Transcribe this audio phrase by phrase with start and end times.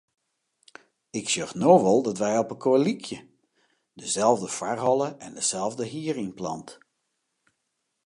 [1.19, 3.19] Ik sjoch no wol dat wy opelkoar lykje;
[3.99, 6.69] deselde foarholle en deselde hierynplant.